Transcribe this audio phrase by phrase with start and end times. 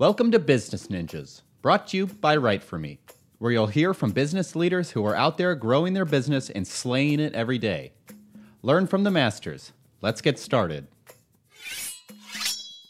[0.00, 3.00] Welcome to Business Ninjas, brought to you by Write For Me,
[3.38, 7.18] where you'll hear from business leaders who are out there growing their business and slaying
[7.18, 7.94] it every day.
[8.62, 9.72] Learn from the masters.
[10.00, 10.86] Let's get started.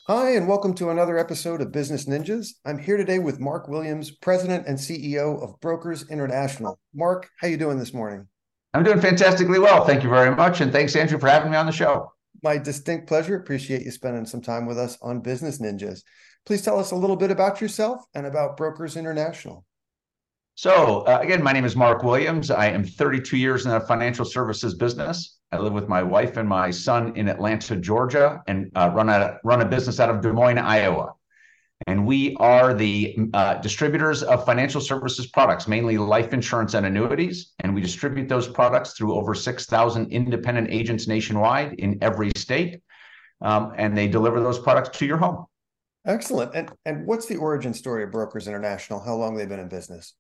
[0.07, 2.50] Hi, and welcome to another episode of Business Ninjas.
[2.67, 6.79] I'm here today with Mark Williams, President and CEO of Brokers International.
[6.95, 8.29] Mark, how are you doing this morning?
[8.75, 9.86] I'm doing fantastically well.
[9.86, 10.61] Thank you very much.
[10.61, 12.13] And thanks, Andrew, for having me on the show.
[12.43, 13.36] My distinct pleasure.
[13.36, 16.03] Appreciate you spending some time with us on Business Ninjas.
[16.48, 19.66] Please tell us a little bit about yourself and about Brokers International.
[20.54, 22.50] So, uh, again, my name is Mark Williams.
[22.50, 25.40] I am 32 years in the financial services business.
[25.52, 29.36] I live with my wife and my son in Atlanta, Georgia, and uh, run a
[29.44, 31.12] run a business out of Des Moines, Iowa.
[31.86, 37.52] And we are the uh, distributors of financial services products, mainly life insurance and annuities.
[37.58, 42.80] And we distribute those products through over 6,000 independent agents nationwide in every state.
[43.42, 45.44] Um, and they deliver those products to your home.
[46.09, 46.55] Excellent.
[46.55, 48.98] And and what's the origin story of Brokers International?
[48.98, 50.14] How long they've been in business?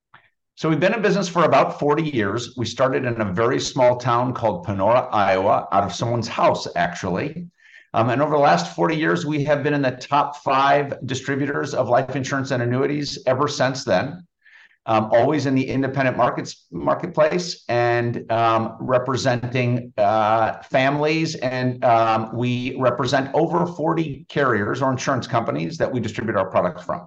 [0.54, 2.54] So we've been in business for about 40 years.
[2.56, 7.46] We started in a very small town called Panora, Iowa, out of someone's house, actually.
[7.94, 11.74] Um, and over the last 40 years, we have been in the top five distributors
[11.74, 14.26] of life insurance and annuities ever since then
[14.88, 21.36] um, always in the independent markets marketplace and um, representing uh, families.
[21.36, 26.84] And um, we represent over 40 carriers or insurance companies that we distribute our products
[26.84, 27.06] from.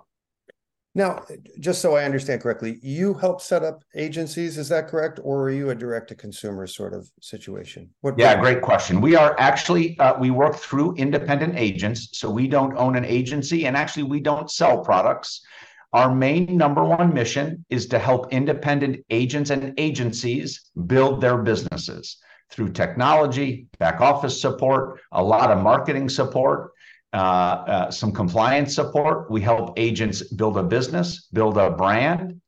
[0.94, 1.24] Now,
[1.60, 5.22] just so I understand correctly, you help set up agencies, is that correct?
[5.24, 7.90] Or are you a direct to consumer sort of situation?
[8.02, 9.00] What yeah, great question.
[9.00, 12.10] We are actually, uh, we work through independent agents.
[12.12, 15.42] So we don't own an agency and actually we don't sell products.
[15.94, 22.18] Our main number one mission is to help independent agents and agencies build their businesses
[22.50, 26.72] through technology, back office support, a lot of marketing support,
[27.14, 29.30] uh, uh, some compliance support.
[29.30, 32.40] We help agents build a business, build a brand,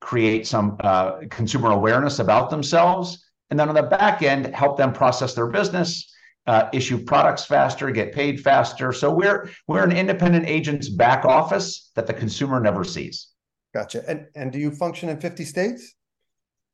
[0.00, 4.92] create some uh, consumer awareness about themselves, and then on the back end, help them
[4.92, 6.12] process their business
[6.48, 8.90] uh, issue products faster, get paid faster.
[8.90, 13.28] So we're we're an independent agent's back office that the consumer never sees.
[13.74, 14.02] Gotcha.
[14.08, 15.94] And and do you function in 50 states?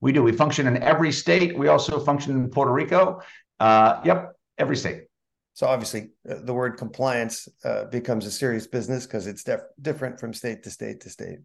[0.00, 0.22] We do.
[0.22, 1.58] We function in every state.
[1.58, 3.20] We also function in Puerto Rico.
[3.58, 5.04] Uh, yep, every state.
[5.54, 10.20] So obviously, uh, the word compliance uh, becomes a serious business because it's def- different
[10.20, 11.38] from state to state to state.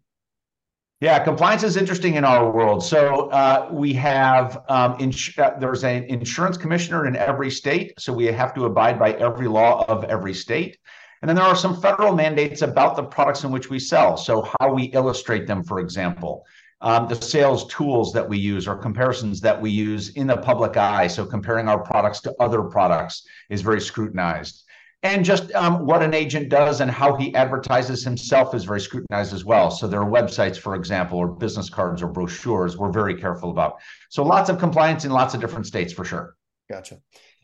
[1.00, 2.84] Yeah, compliance is interesting in our world.
[2.84, 8.12] So uh, we have um, ins- uh, there's an insurance commissioner in every state, so
[8.12, 10.76] we have to abide by every law of every state.
[11.22, 14.18] And then there are some federal mandates about the products in which we sell.
[14.18, 16.44] So how we illustrate them, for example,
[16.82, 20.76] um, the sales tools that we use or comparisons that we use in the public
[20.76, 21.06] eye.
[21.06, 24.64] So comparing our products to other products is very scrutinized
[25.02, 29.32] and just um, what an agent does and how he advertises himself is very scrutinized
[29.32, 29.70] as well.
[29.70, 33.80] So there are websites, for example, or business cards or brochures we're very careful about.
[34.10, 36.36] So lots of compliance in lots of different states for sure.
[36.68, 36.98] Gotcha.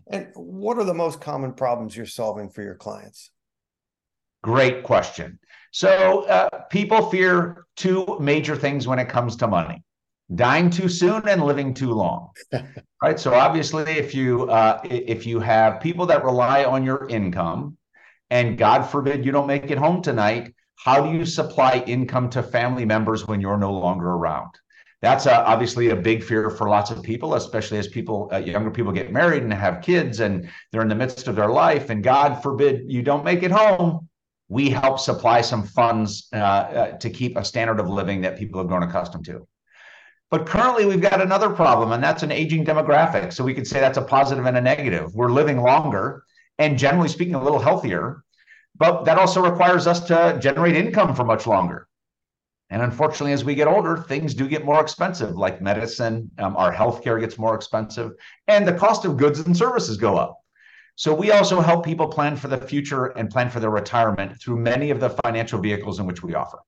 [0.08, 3.30] And what are the most common problems you're solving for your clients?
[4.42, 5.38] Great question.
[5.72, 9.82] So uh, people fear two major things when it comes to money
[10.34, 12.30] dying too soon and living too long
[13.02, 13.18] right?
[13.18, 17.76] So obviously if you uh, if you have people that rely on your income
[18.30, 22.42] and god forbid you don't make it home tonight how do you supply income to
[22.42, 24.50] family members when you're no longer around?
[25.02, 28.70] That's uh, obviously a big fear for lots of people especially as people uh, younger
[28.70, 32.02] people get married and have kids and they're in the midst of their life and
[32.02, 34.08] god forbid you don't make it home
[34.48, 38.60] we help supply some funds uh, uh, to keep a standard of living that people
[38.60, 39.46] have grown accustomed to
[40.30, 43.32] but currently, we've got another problem, and that's an aging demographic.
[43.32, 45.14] So we could say that's a positive and a negative.
[45.14, 46.24] We're living longer
[46.58, 48.24] and generally speaking, a little healthier,
[48.76, 51.88] but that also requires us to generate income for much longer.
[52.70, 56.74] And unfortunately, as we get older, things do get more expensive, like medicine, um, our
[56.74, 58.12] healthcare gets more expensive,
[58.48, 60.40] and the cost of goods and services go up.
[60.96, 64.56] So we also help people plan for the future and plan for their retirement through
[64.56, 66.58] many of the financial vehicles in which we offer.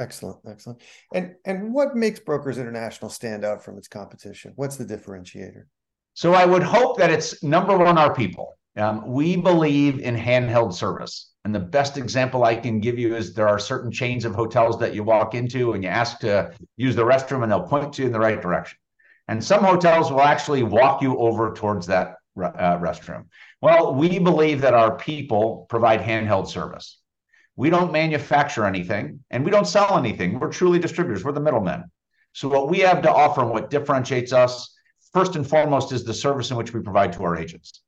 [0.00, 0.80] Excellent, excellent.
[1.14, 4.52] And and what makes Brokers International stand out from its competition?
[4.56, 5.64] What's the differentiator?
[6.14, 8.56] So I would hope that it's number one, our people.
[8.76, 11.30] Um, we believe in handheld service.
[11.44, 14.78] And the best example I can give you is there are certain chains of hotels
[14.78, 18.06] that you walk into and you ask to use the restroom and they'll point you
[18.06, 18.78] in the right direction.
[19.28, 23.26] And some hotels will actually walk you over towards that uh, restroom.
[23.60, 26.98] Well, we believe that our people provide handheld service.
[27.56, 30.38] We don't manufacture anything and we don't sell anything.
[30.38, 31.84] We're truly distributors, we're the middlemen.
[32.32, 34.74] So, what we have to offer and what differentiates us,
[35.12, 37.82] first and foremost, is the service in which we provide to our agents.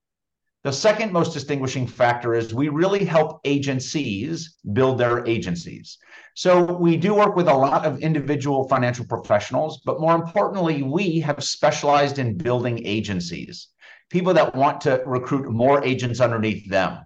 [0.64, 5.99] The second most distinguishing factor is we really help agencies build their agencies.
[6.34, 11.20] So we do work with a lot of individual financial professionals, but more importantly, we
[11.20, 13.69] have specialized in building agencies,
[14.08, 17.05] people that want to recruit more agents underneath them.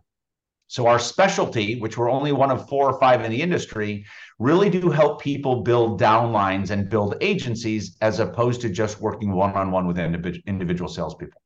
[0.69, 4.05] So our specialty, which we're only one of four or five in the industry,
[4.39, 9.87] really do help people build downlines and build agencies as opposed to just working one-on-one
[9.87, 11.41] with individual salespeople.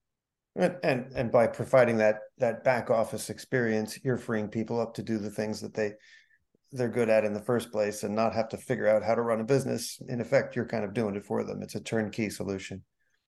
[0.56, 5.02] And, and and by providing that that back office experience, you're freeing people up to
[5.02, 5.92] do the things that they
[6.72, 9.22] they're good at in the first place and not have to figure out how to
[9.22, 10.00] run a business.
[10.08, 11.62] In effect, you're kind of doing it for them.
[11.62, 12.82] It's a turnkey solution.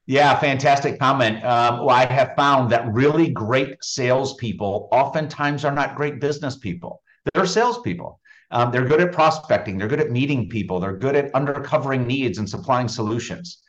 [0.06, 1.42] Yeah, fantastic comment.
[1.44, 7.00] Um, well, I have found that really great salespeople oftentimes are not great business people.
[7.32, 8.20] They're salespeople.
[8.50, 9.78] Um, they're good at prospecting.
[9.78, 10.78] They're good at meeting people.
[10.78, 13.62] They're good at undercovering needs and supplying solutions.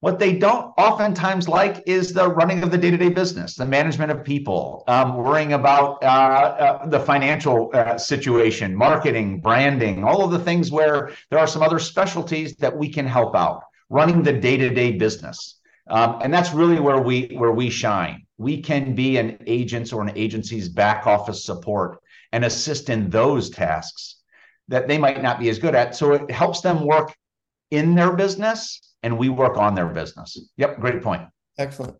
[0.00, 3.66] What they don't oftentimes like is the running of the day to day business, the
[3.66, 10.22] management of people, um, worrying about uh, uh, the financial uh, situation, marketing, branding, all
[10.22, 14.22] of the things where there are some other specialties that we can help out, running
[14.22, 15.57] the day to day business.
[15.90, 18.26] Um, and that's really where we where we shine.
[18.36, 22.00] We can be an agent's or an agency's back office support
[22.32, 24.16] and assist in those tasks
[24.68, 25.96] that they might not be as good at.
[25.96, 27.14] So it helps them work
[27.70, 30.38] in their business and we work on their business.
[30.56, 31.22] Yep, great point.
[31.56, 31.96] Excellent.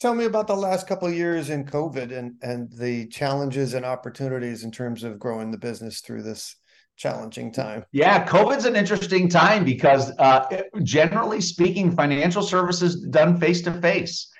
[0.00, 3.84] Tell me about the last couple of years in COVID and and the challenges and
[3.84, 6.56] opportunities in terms of growing the business through this
[6.96, 7.84] challenging time.
[7.92, 14.30] Yeah, COVID's an interesting time because uh, generally speaking, financial services done face to face.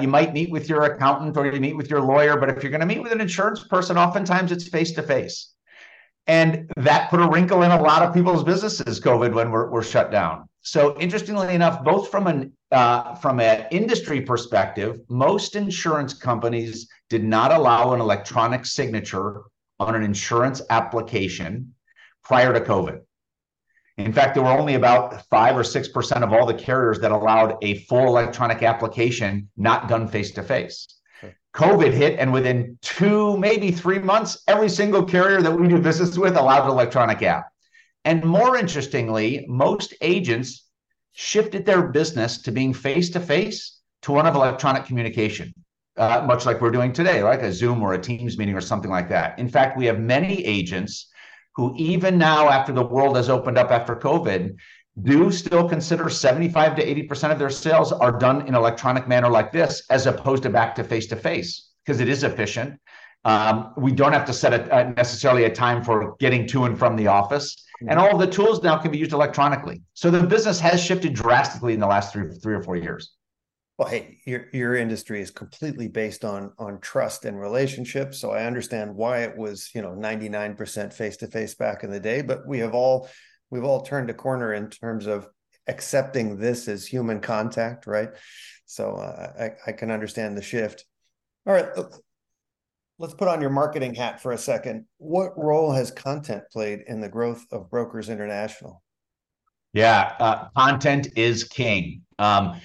[0.00, 2.70] You might meet with your accountant or you meet with your lawyer, but if you're
[2.70, 5.54] going to meet with an insurance person, oftentimes it's face to face.
[6.26, 9.82] And that put a wrinkle in a lot of people's businesses, COVID, when we're, we're
[9.82, 10.48] shut down.
[10.60, 17.22] So interestingly enough, both from an uh, from an industry perspective, most insurance companies did
[17.22, 19.42] not allow an electronic signature
[19.80, 21.74] on an insurance application
[22.24, 23.00] prior to COVID.
[23.98, 27.12] In fact, there were only about five or six percent of all the carriers that
[27.12, 30.86] allowed a full electronic application not done face to face.
[31.54, 36.16] COVID hit, and within two, maybe three months, every single carrier that we do business
[36.16, 37.48] with allowed an electronic app.
[38.06, 40.66] And more interestingly, most agents
[41.12, 45.52] shifted their business to being face to face to one of electronic communication,
[45.98, 48.90] uh, much like we're doing today, like a Zoom or a Teams meeting or something
[48.90, 49.38] like that.
[49.38, 51.10] In fact, we have many agents
[51.54, 54.56] who, even now, after the world has opened up after COVID,
[55.02, 59.52] do still consider 75 to 80% of their sales are done in electronic manner like
[59.52, 62.78] this, as opposed to back to face to face, because it is efficient.
[63.24, 66.78] Um, we don't have to set a, a, necessarily a time for getting to and
[66.78, 67.56] from the office
[67.88, 69.82] and all of the tools now can be used electronically.
[69.94, 73.12] So the business has shifted drastically in the last three three or four years.
[73.82, 78.20] Well, hey, your your industry is completely based on on trust and relationships.
[78.20, 81.98] So I understand why it was, you know, 99% face to face back in the
[81.98, 83.08] day, but we have all
[83.50, 85.26] we've all turned a corner in terms of
[85.66, 88.10] accepting this as human contact, right?
[88.66, 89.32] So uh,
[89.66, 90.84] I, I can understand the shift.
[91.44, 91.66] All right,
[93.00, 94.84] let's put on your marketing hat for a second.
[94.98, 98.80] What role has content played in the growth of Brokers International?
[99.72, 102.02] Yeah, uh, content is king.
[102.20, 102.60] Um,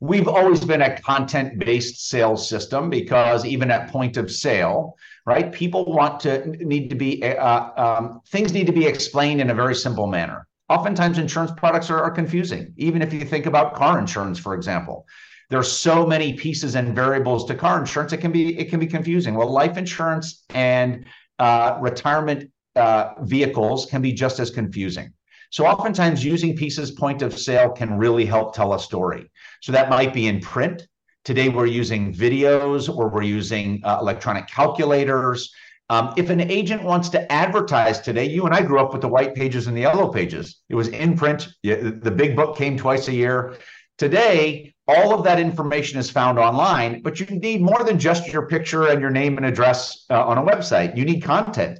[0.00, 5.52] we've always been a content based sales system because even at point of sale, right,
[5.52, 9.54] people want to need to be, uh, um, things need to be explained in a
[9.54, 10.46] very simple manner.
[10.68, 15.06] Oftentimes, insurance products are, are confusing, even if you think about car insurance, for example
[15.48, 18.86] there's so many pieces and variables to car insurance it can be it can be
[18.86, 19.34] confusing.
[19.34, 21.06] Well life insurance and
[21.38, 25.12] uh, retirement uh, vehicles can be just as confusing
[25.50, 29.30] so oftentimes using pieces point of sale can really help tell a story
[29.62, 30.86] so that might be in print
[31.24, 35.52] today we're using videos or we're using uh, electronic calculators
[35.88, 39.08] um, if an agent wants to advertise today, you and I grew up with the
[39.08, 40.62] white pages and the yellow pages.
[40.68, 41.48] It was in print.
[41.62, 43.56] The big book came twice a year.
[43.96, 48.46] Today, all of that information is found online, but you need more than just your
[48.46, 50.96] picture and your name and address uh, on a website.
[50.96, 51.78] You need content.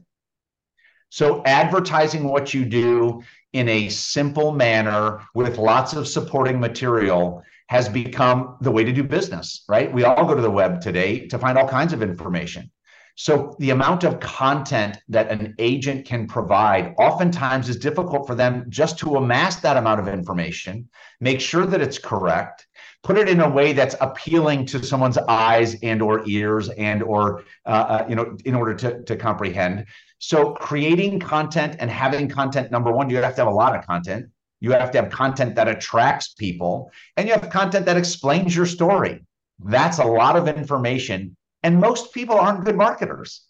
[1.09, 7.89] So, advertising what you do in a simple manner with lots of supporting material has
[7.89, 9.93] become the way to do business, right?
[9.93, 12.71] We all go to the web today to find all kinds of information.
[13.17, 18.67] So the amount of content that an agent can provide oftentimes is difficult for them
[18.69, 20.89] just to amass that amount of information,
[21.21, 22.66] make sure that it's correct,
[23.07, 27.45] put it in a way that's appealing to someone's eyes and or ears and or
[27.65, 29.87] uh, uh, you know in order to, to comprehend.
[30.19, 33.87] So creating content and having content number one, you have to have a lot of
[33.87, 34.27] content.
[34.59, 38.67] You have to have content that attracts people, and you have content that explains your
[38.67, 39.23] story
[39.65, 41.37] That's a lot of information.
[41.63, 43.46] And most people aren't good marketers.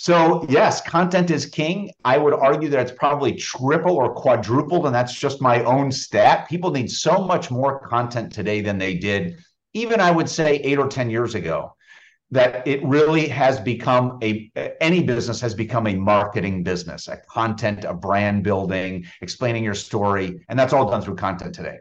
[0.00, 1.90] So, yes, content is king.
[2.04, 6.48] I would argue that it's probably triple or quadrupled, and that's just my own stat.
[6.48, 9.38] People need so much more content today than they did,
[9.74, 11.74] even I would say eight or 10 years ago,
[12.30, 17.84] that it really has become a, any business has become a marketing business, a content,
[17.84, 20.38] a brand building, explaining your story.
[20.48, 21.78] And that's all done through content today.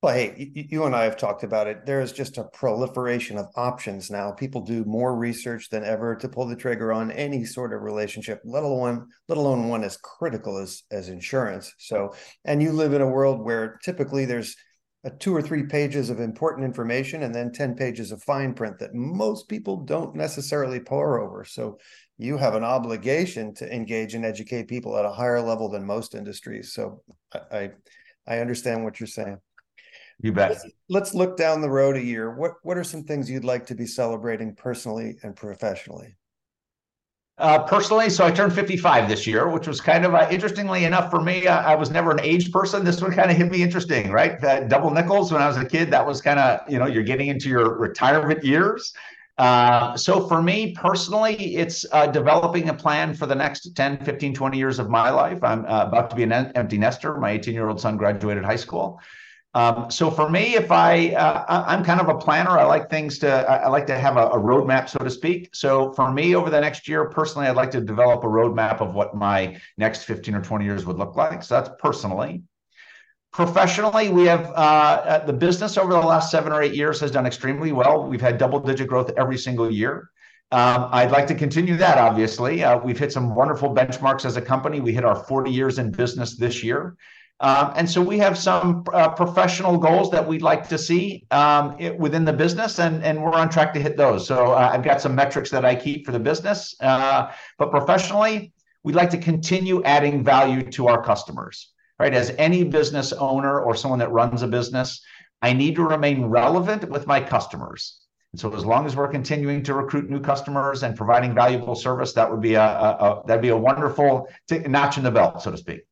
[0.00, 1.84] Well, hey, you and I have talked about it.
[1.84, 4.30] There is just a proliferation of options now.
[4.30, 8.40] People do more research than ever to pull the trigger on any sort of relationship,
[8.44, 11.74] let alone let alone one as critical as as insurance.
[11.78, 12.14] So,
[12.44, 14.54] and you live in a world where typically there's
[15.02, 18.78] a two or three pages of important information and then 10 pages of fine print
[18.78, 21.44] that most people don't necessarily pore over.
[21.44, 21.78] So
[22.18, 26.14] you have an obligation to engage and educate people at a higher level than most
[26.14, 26.72] industries.
[26.72, 27.02] So
[27.34, 27.70] I I,
[28.28, 29.38] I understand what you're saying.
[30.20, 30.50] You bet.
[30.50, 32.34] Let's, let's look down the road a year.
[32.34, 36.16] What what are some things you'd like to be celebrating personally and professionally?
[37.38, 41.08] Uh, personally, so I turned 55 this year, which was kind of uh, interestingly enough
[41.08, 41.46] for me.
[41.46, 42.84] Uh, I was never an age person.
[42.84, 44.40] This one kind of hit me interesting, right?
[44.40, 47.04] That double nickels when I was a kid, that was kind of, you know, you're
[47.04, 48.92] getting into your retirement years.
[49.38, 54.34] Uh, so for me personally, it's uh, developing a plan for the next 10, 15,
[54.34, 55.38] 20 years of my life.
[55.44, 57.16] I'm uh, about to be an empty nester.
[57.18, 59.00] My 18 year old son graduated high school.
[59.54, 63.18] Um, so for me, if I, uh, I'm kind of a planner, I like things
[63.20, 65.54] to, I like to have a, a, roadmap, so to speak.
[65.54, 68.94] So for me, over the next year, personally, I'd like to develop a roadmap of
[68.94, 71.42] what my next 15 or 20 years would look like.
[71.42, 72.42] So that's personally.
[73.32, 77.26] Professionally, we have uh, the business over the last seven or eight years has done
[77.26, 78.06] extremely well.
[78.06, 80.10] We've had double digit growth every single year.
[80.50, 82.64] Um, I'd like to continue that, obviously.
[82.64, 84.80] Uh, we've hit some wonderful benchmarks as a company.
[84.80, 86.96] We hit our 40 years in business this year.
[87.40, 91.76] Um, and so we have some uh, professional goals that we'd like to see um,
[91.78, 94.26] it, within the business, and, and we're on track to hit those.
[94.26, 96.74] So uh, I've got some metrics that I keep for the business.
[96.80, 98.52] Uh, but professionally,
[98.82, 102.12] we'd like to continue adding value to our customers, right?
[102.12, 105.00] As any business owner or someone that runs a business,
[105.40, 108.00] I need to remain relevant with my customers.
[108.32, 112.12] And so as long as we're continuing to recruit new customers and providing valuable service,
[112.14, 115.40] that would be a, a, a that'd be a wonderful t- notch in the belt,
[115.40, 115.87] so to speak.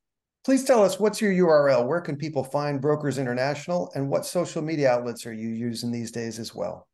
[0.46, 1.84] Please tell us what's your URL?
[1.88, 6.12] Where can people find Brokers International and what social media outlets are you using these
[6.12, 6.86] days as well?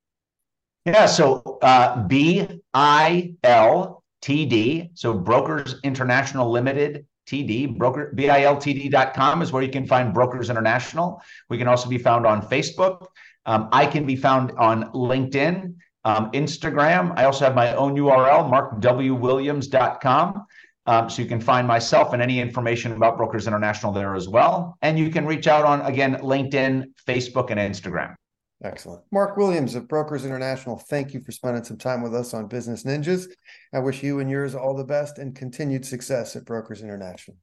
[0.86, 9.42] Yeah, so uh, B I L T D, so Brokers International Limited TD, broker biltd.com
[9.42, 11.20] is where you can find Brokers International.
[11.50, 13.06] We can also be found on Facebook.
[13.44, 15.74] Um, I can be found on LinkedIn,
[16.06, 17.12] um, Instagram.
[17.18, 20.46] I also have my own URL, markwilliams.com.
[20.86, 24.76] Um, so you can find myself and any information about Brokers International there as well.
[24.82, 28.16] And you can reach out on, again, LinkedIn, Facebook, and Instagram.
[28.64, 29.02] Excellent.
[29.10, 32.84] Mark Williams of Brokers International, thank you for spending some time with us on Business
[32.84, 33.26] Ninjas.
[33.72, 37.36] I wish you and yours all the best and continued success at Brokers International.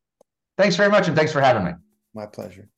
[0.57, 1.71] Thanks very much, and thanks for having me.
[2.13, 2.69] My pleasure.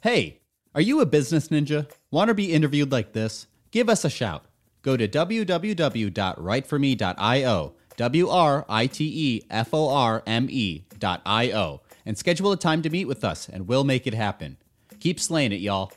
[0.00, 0.40] Hey,
[0.74, 1.90] are you a business ninja?
[2.10, 3.46] Want to be interviewed like this?
[3.70, 4.44] Give us a shout.
[4.82, 11.50] Go to www.writeforme.io W R I T E F O R M E dot I
[11.50, 14.56] O, and schedule a time to meet with us, and we'll make it happen.
[15.00, 15.90] Keep slaying it, y'all.